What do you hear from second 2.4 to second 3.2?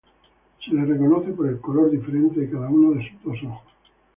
cada uno de